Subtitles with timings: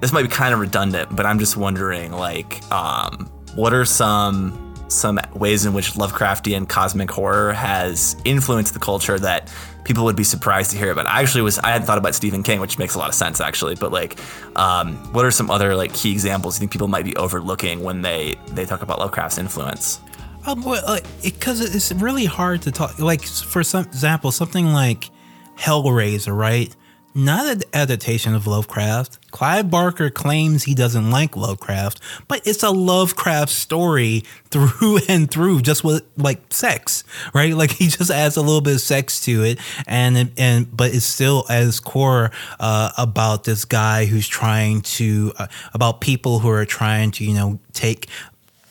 [0.00, 4.60] this might be kind of redundant, but I'm just wondering, like, um, what are some
[4.88, 9.52] some ways in which Lovecraftian cosmic horror has influenced the culture that
[9.84, 11.06] people would be surprised to hear about.
[11.06, 13.40] I actually was I hadn't thought about Stephen King, which makes a lot of sense
[13.40, 13.74] actually.
[13.74, 14.18] But like,
[14.56, 18.02] um, what are some other like key examples you think people might be overlooking when
[18.02, 20.00] they they talk about Lovecraft's influence?
[20.46, 22.98] Um, well, because uh, it, it's really hard to talk.
[22.98, 25.10] Like for some example, something like
[25.56, 26.74] Hellraiser, right?
[27.14, 29.18] Not an adaptation of Lovecraft.
[29.30, 35.60] Clive Barker claims he doesn't like Lovecraft, but it's a Lovecraft story through and through,
[35.62, 37.54] just with like sex, right?
[37.64, 41.06] Like he just adds a little bit of sex to it, and and but it's
[41.06, 46.50] still at its core uh, about this guy who's trying to uh, about people who
[46.50, 48.08] are trying to you know take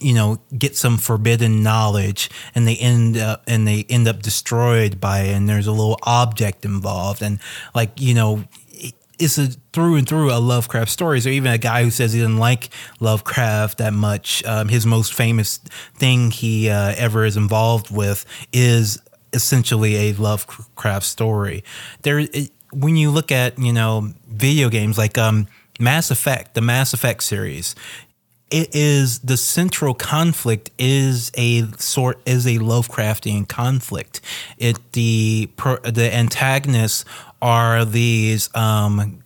[0.00, 5.00] you know get some forbidden knowledge and they end up and they end up destroyed
[5.00, 7.38] by it and there's a little object involved and
[7.74, 8.44] like you know
[9.18, 11.20] it's a through and through a Lovecraft story.
[11.20, 15.14] So even a guy who says he doesn't like Lovecraft that much, um, his most
[15.14, 15.58] famous
[15.96, 19.00] thing he uh, ever is involved with is
[19.32, 21.64] essentially a Lovecraft story.
[22.02, 25.46] There, it, when you look at you know video games like um,
[25.78, 27.74] Mass Effect, the Mass Effect series,
[28.54, 34.20] it is the central conflict is a sort is a Lovecraftian conflict.
[34.58, 35.50] It the
[35.82, 37.04] the antagonists
[37.42, 39.24] are these um,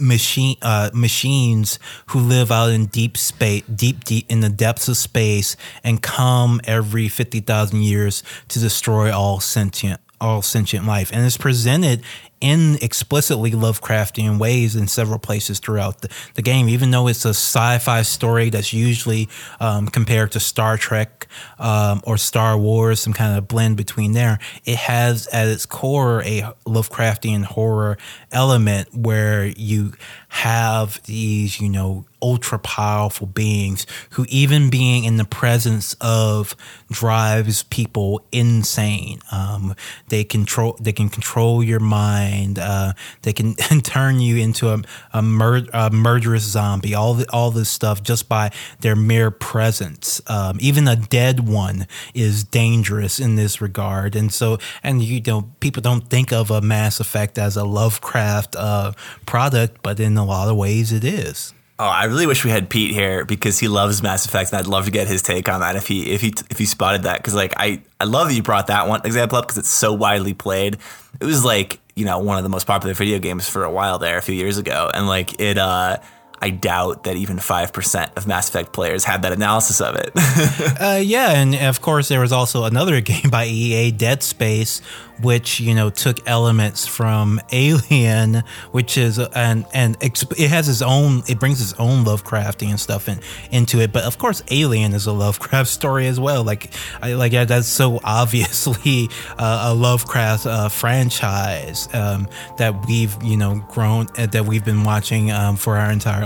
[0.00, 4.96] machine uh, machines who live out in deep space, deep deep in the depths of
[4.96, 11.24] space, and come every fifty thousand years to destroy all sentient all sentient life, and
[11.24, 12.02] it's presented
[12.40, 17.30] in explicitly Lovecraftian ways in several places throughout the, the game, even though it's a
[17.30, 19.28] sci fi story that's usually
[19.60, 21.26] um, compared to Star Trek
[21.58, 24.38] um, or Star Wars, some kind of blend between there.
[24.64, 27.96] It has at its core a Lovecraftian horror
[28.32, 29.92] element where you
[30.28, 36.56] have these, you know, ultra powerful beings who, even being in the presence of,
[36.90, 39.20] drives people insane.
[39.30, 39.74] Um,
[40.08, 40.76] they control.
[40.80, 42.25] They can control your mind.
[42.58, 42.92] Uh,
[43.22, 44.82] they can turn you into a,
[45.12, 46.94] a, mur- a, murderous zombie.
[46.94, 48.50] All the, all this stuff just by
[48.80, 50.20] their mere presence.
[50.26, 54.16] Um, even a dead one is dangerous in this regard.
[54.16, 58.56] And so, and you know, people don't think of a Mass Effect as a Lovecraft
[58.56, 58.92] uh,
[59.26, 61.52] product, but in a lot of ways it is.
[61.78, 64.66] Oh, I really wish we had Pete here because he loves Mass Effect, and I'd
[64.66, 67.18] love to get his take on that if he if he if he spotted that.
[67.18, 69.92] Because like I I love that you brought that one example up because it's so
[69.92, 70.78] widely played.
[71.20, 73.98] It was like you know one of the most popular video games for a while
[73.98, 75.96] there a few years ago, and like it uh
[76.40, 80.10] I doubt that even 5% of Mass Effect players had that analysis of it.
[80.80, 84.80] uh, yeah, and of course, there was also another game by EA, Dead Space,
[85.22, 88.42] which you know took elements from Alien,
[88.72, 93.20] which is and and it has its own, it brings its own Lovecraftian stuff in,
[93.50, 93.92] into it.
[93.92, 96.44] But of course, Alien is a Lovecraft story as well.
[96.44, 99.08] Like, I, like that's so obviously
[99.38, 104.84] uh, a Lovecraft uh, franchise um, that we've you know grown uh, that we've been
[104.84, 106.25] watching um, for our entire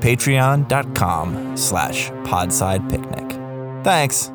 [0.00, 3.84] patreon.com slash podsidepicnic.
[3.84, 4.30] Thanks.